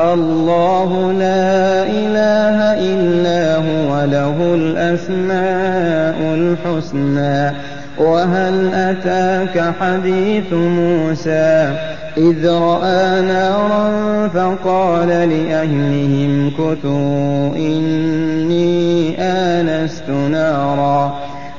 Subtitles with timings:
[0.00, 2.58] الله لا إله
[2.94, 7.56] إلا هو له الأسماء الحسنى.
[7.98, 11.76] وهل أتاك حديث موسى؟
[12.16, 21.12] إذ رأى نارا فقال لأهلهم كثوا إني آنست نارا.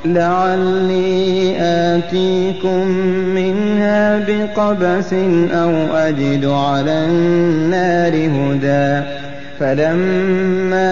[0.06, 2.88] لعلي آتيكم
[3.36, 5.14] منها بقبس
[5.54, 9.08] أو أجد على النار هدى.
[9.60, 10.90] فلما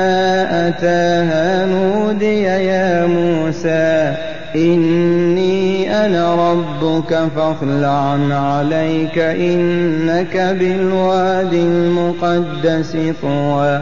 [0.68, 4.16] أتاها نودي يا موسى
[4.56, 13.82] إني أنا ربك فاخلع عليك إنك بالوادي المقدس طوى.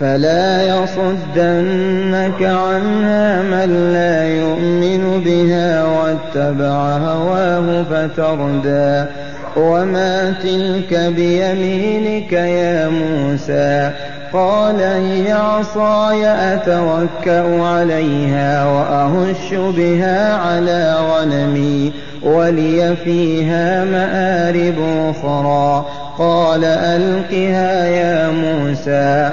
[0.00, 9.10] فلا يصدنك عنها من لا يؤمن بها واتبع هواه فتردى.
[9.56, 13.90] وما تلك بيمينك يا موسى؟
[14.32, 21.92] قال هي عصاي أتوكأ عليها وأهش بها على غنمي
[22.22, 24.74] ولي فيها مآرب
[25.10, 25.84] أخرى.
[26.18, 29.32] قال ألقها يا موسى.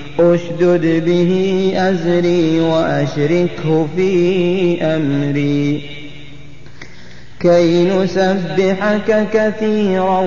[0.21, 5.81] أشدد به أزري وأشركه في أمري.
[7.39, 10.19] كي نسبحك كثيرا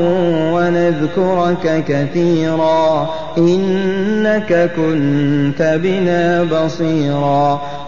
[0.53, 7.63] ونذكرك كثيرا إنك كنت بنا بصيرا.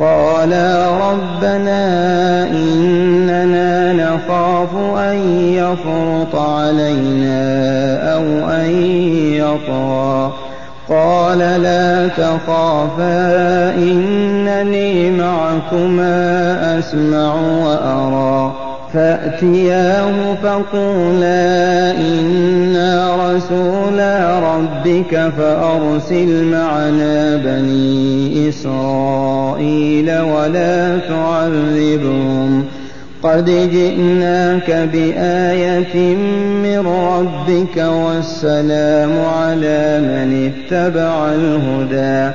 [0.00, 5.16] قالا ربنا إننا نخاف أن
[5.54, 7.42] يفرط علينا
[8.14, 8.70] أو أن
[9.34, 10.32] يطغى.
[10.88, 18.69] قال لا تخافا إنني معكما أسمع وأرى.
[18.94, 32.64] فأتياه فقولا إنا رسولا ربك فأرسل معنا بني إسرائيل ولا تعذبهم
[33.22, 36.14] قد جئناك بآية
[36.64, 39.10] من ربك والسلام
[39.40, 42.34] على من اتبع الهدى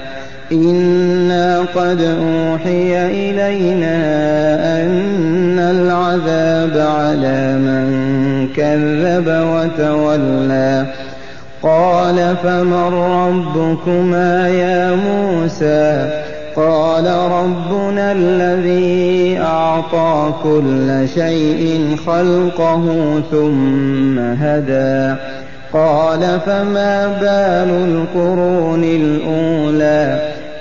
[0.51, 3.95] إنا قد أوحي إلينا
[4.81, 7.85] أن العذاب على من
[8.55, 10.85] كذب وتولى
[11.63, 16.09] قال فمن ربكما يا موسى
[16.55, 22.85] قال ربنا الذي أعطى كل شيء خلقه
[23.31, 25.15] ثم هدى
[25.73, 30.34] قال فما بال القرون الأولى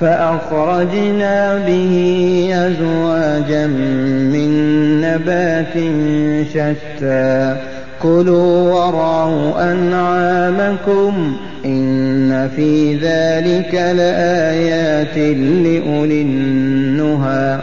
[0.00, 1.94] فأخرجنا به
[2.54, 3.66] أزواجا
[4.32, 4.50] من
[5.00, 5.74] نبات
[6.48, 7.56] شتى.
[8.02, 17.58] كلوا وارعوا أنعامكم إن في ذلك لآيات لأولي النهى.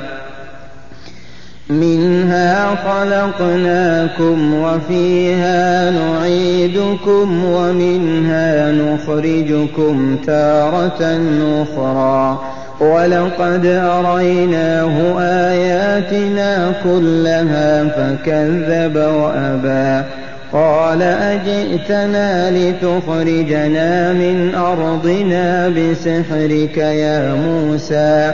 [1.72, 11.22] منها خلقناكم وفيها نعيدكم ومنها نخرجكم تارة
[11.64, 12.40] أخرى.
[12.80, 20.08] ولقد أريناه آياتنا كلها فكذب وأبى.
[20.54, 28.34] قال أجئتنا لتخرجنا من أرضنا بسحرك يا موسى.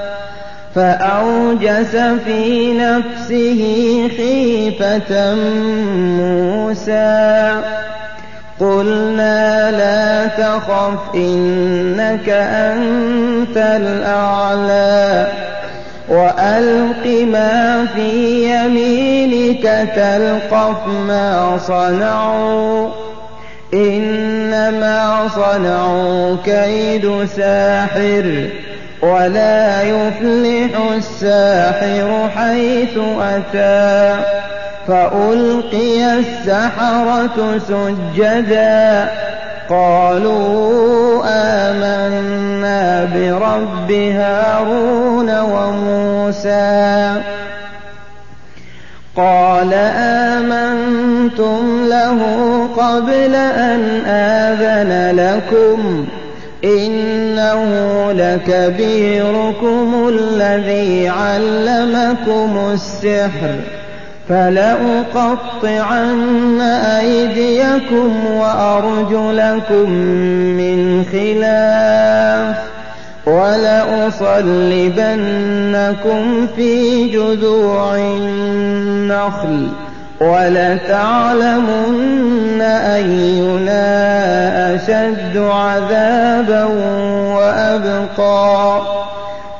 [0.75, 3.61] فأوجس في نفسه
[4.17, 5.35] خيفة
[5.95, 7.61] موسى.
[8.59, 15.27] قلنا لا تخف إنك أنت الأعلى.
[16.09, 22.89] وألق ما في يمينك تلقف ما صنعوا.
[23.73, 28.47] إنما صنعوا كيد ساحر.
[29.01, 34.19] ولا يفلح الساحر حيث أتى
[34.87, 39.09] فألقي السحرة سجدا
[39.69, 47.21] قالوا آمنا برب هارون وموسى
[49.15, 49.73] قال
[50.33, 52.19] آمنتم له
[52.77, 56.05] قبل أن آذن لكم
[57.41, 63.55] إنه لكبيركم الذي علمكم السحر
[64.29, 65.81] فلأقطعن
[66.61, 69.89] أيديكم وأرجلكم
[70.57, 72.55] من خلاف
[73.25, 74.37] ولأصلبنكم
[76.55, 79.67] في جذوع النخل
[80.21, 81.81] ولتعلمن
[82.61, 83.85] أينا
[84.75, 86.63] أشد عذابا
[87.35, 88.81] وأبقى.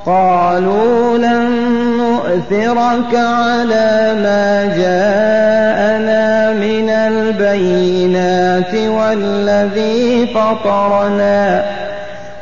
[0.06, 1.50] قالوا لن
[1.98, 11.64] نؤثرك على ما جاءنا من البينات والذي فطرنا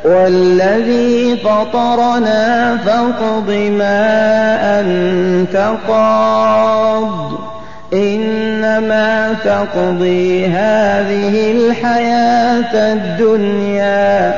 [0.04, 5.56] والذي فطرنا فاقض ما أنت
[5.88, 7.49] قاض.
[7.92, 14.34] إنما تقضي هذه الحياة الدنيا.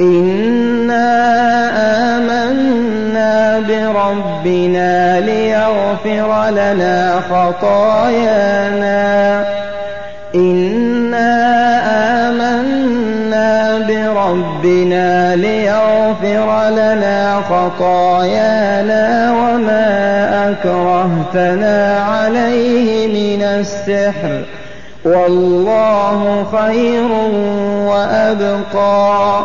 [0.00, 1.10] إنا
[2.16, 9.04] آمنا بربنا ليغفر لنا خطايانا.
[10.34, 11.63] إنا
[14.14, 24.42] بربنا ليغفر لنا خطايانا وما أكرهتنا عليه من السحر.
[25.04, 27.08] والله خير
[27.90, 29.40] وأبقى.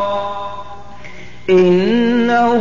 [1.49, 2.57] إنه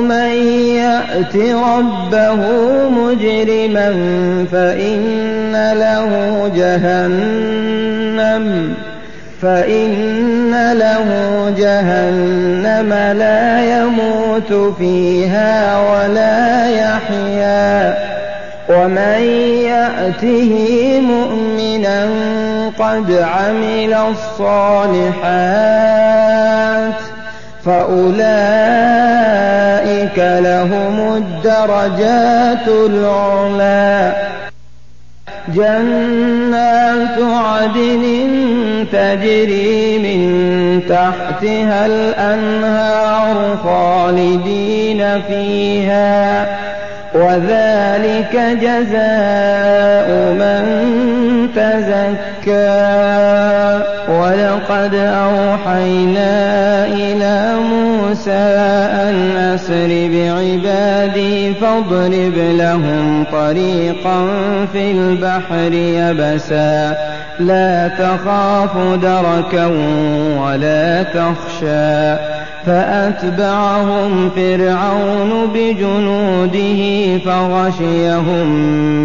[0.00, 0.32] من
[0.76, 2.40] يأت ربه
[2.88, 3.88] مجرما
[4.52, 6.10] فإن له
[6.56, 8.42] جهنم.
[9.42, 11.08] فإن له
[11.58, 17.94] جهنم لا يموت فيها ولا يحيا
[18.68, 19.22] ومن
[19.66, 20.52] يأته
[21.00, 22.08] مؤمنا
[22.78, 25.12] قد عمل الصالحات
[27.64, 28.18] فأولئك
[30.18, 34.31] لهم الدرجات العلى
[35.48, 38.04] جنات عدن
[38.92, 46.71] تجري من تحتها الأنهار خالدين فيها
[47.14, 50.62] وذلك جزاء من
[51.56, 53.02] تزكى.
[54.08, 56.32] ولقد أوحينا
[56.86, 58.30] إلى موسى
[59.02, 64.26] أن أسر بعبادي فاضرب لهم طريقا
[64.72, 66.96] في البحر يبسا.
[67.40, 69.66] لا تخاف دركا
[70.38, 72.41] ولا تخشى.
[72.66, 76.82] فأتبعهم فرعون بجنوده
[77.18, 78.48] فغشيهم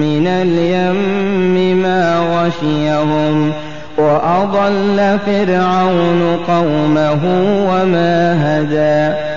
[0.01, 3.51] من اليم ما غشيهم
[3.97, 7.19] وأضل فرعون قومه
[7.69, 9.36] وما هدى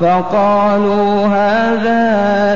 [0.00, 2.02] فقالوا هذا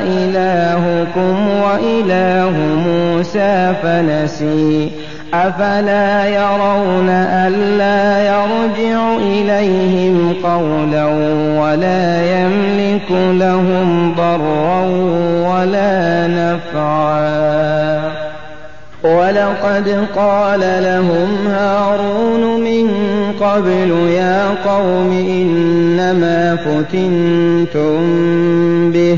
[0.07, 2.53] إلهكم وإله
[2.87, 4.91] موسى فنسي.
[5.33, 11.05] أفلا يرون ألا يرجع إليهم قولا
[11.61, 14.81] ولا يملك لهم ضرا
[15.49, 16.04] ولا
[19.05, 22.91] ولقد قال لهم هارون من
[23.41, 28.01] قبل يا قوم إنما فتنتم
[28.91, 29.17] به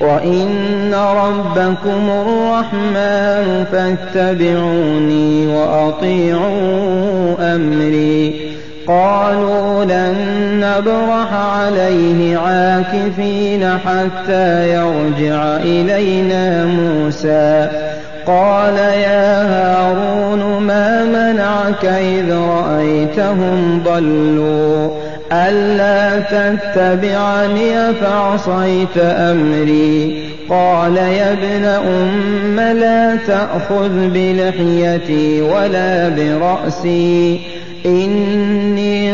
[0.00, 8.54] وإن ربكم الرحمن فاتبعوني وأطيعوا أمري.
[8.86, 10.14] قالوا لن
[10.60, 17.83] نبرح عليه عاكفين حتى يرجع إلينا موسى.
[18.26, 24.88] قال يا هارون ما منعك إذ رأيتهم ضلوا؟
[25.32, 37.40] ألا تتبعني فعصيت أمري؟ قال يا ابن أم لا تأخذ بلحيتي ولا برأسي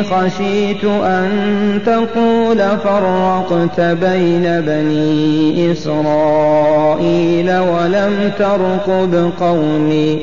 [0.02, 1.28] خشيت أن
[1.86, 10.18] تقول فرقت بين بني إسرائيل ولم ترقب قولي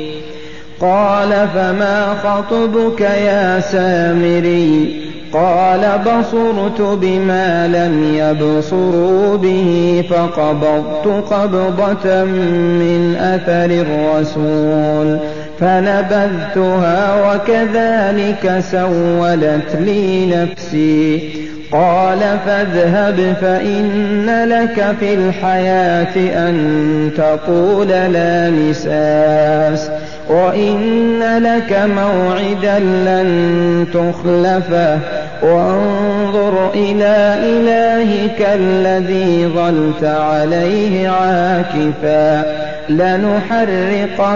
[0.81, 13.71] قال فما خطبك يا سامري؟ قال بصرت بما لم يبصروا به فقبضت قبضة من أثر
[13.71, 15.19] الرسول.
[15.59, 21.29] فنبذتها وكذلك سولت لي نفسي.
[21.71, 29.89] قال فاذهب فإن لك في الحياة أن تقول لا مساس.
[30.29, 34.99] وإن لك موعدا لن تخلفه
[35.43, 42.66] وانظر إلى إلهك الذي ظلت عليه عاكفا.
[42.89, 44.35] لنحرقنه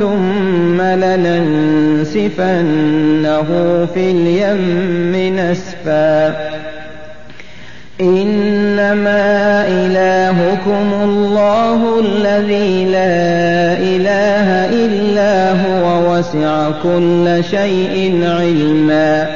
[0.00, 2.26] ثم لننسفنه
[3.94, 6.34] في اليم نسفا.
[8.00, 14.48] إنما إلهكم الله الذي لا إله
[14.84, 19.26] إلا هو وسع كل شيء علما.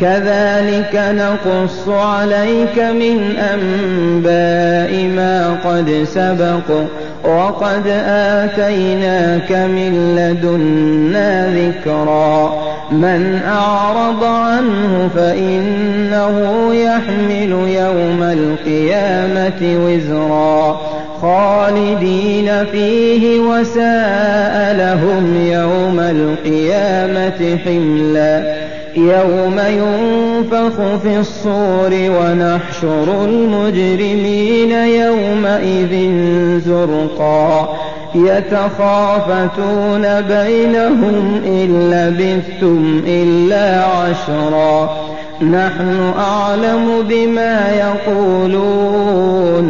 [0.00, 6.82] كذلك نقص عليك من أنباء ما قد سبق.
[7.24, 12.62] وقد آتيناك من لدنا ذكرا.
[12.90, 20.80] من أعرض عنه فإنه يحمل يوم القيامة وزرا.
[21.22, 28.67] خالدين فيه وساء لهم يوم القيامة حملا.
[28.98, 36.10] يوم ينفخ في الصور ونحشر المجرمين يومئذ
[36.58, 37.76] زرقا.
[38.14, 44.96] يتخافتون بينهم إن لبثتم إلا عشرا.
[45.42, 49.68] نحن أعلم بما يقولون.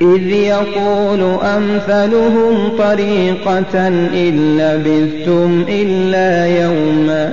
[0.00, 7.32] إذ يقول أمثلهم طريقة إن لبثتم إلا يوما.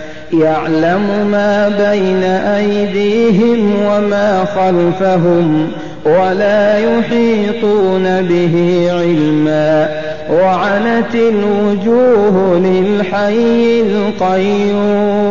[0.33, 5.71] يعلم ما بين أيديهم وما خلفهم
[6.05, 9.89] ولا يحيطون به علما
[10.29, 15.21] وعنت الوجوه للحي القيوم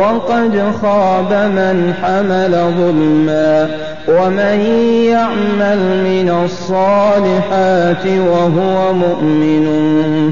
[0.00, 3.68] وقد خاب من حمل ظلما
[4.08, 4.60] ومن
[5.10, 9.64] يعمل من الصالحات وهو مؤمن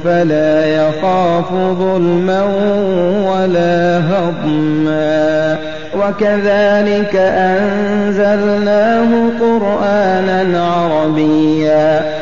[0.05, 2.42] فلا يخاف ظلما
[3.27, 5.59] ولا هضما
[5.96, 9.09] وكذلك أنزلناه
[9.40, 12.22] قرآنا عربيا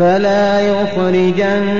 [0.00, 1.76] فلا يخرجنكما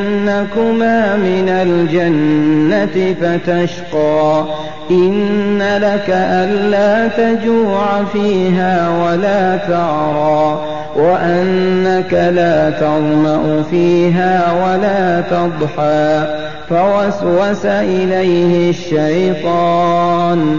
[1.16, 4.44] من الجنة فتشقى.
[4.90, 10.60] إن لك ألا تجوع فيها ولا تعرى
[10.96, 16.26] وأنك لا تظمأ فيها ولا تضحى.
[16.68, 20.58] فوسوس إليه الشيطان.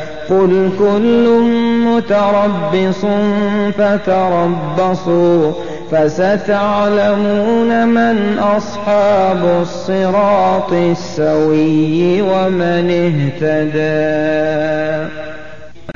[0.31, 1.25] قل كل
[1.85, 3.05] متربص
[3.77, 5.51] فتربصوا
[5.91, 12.85] فستعلمون من أصحاب الصراط السوي ومن
[13.41, 14.21] اهتدى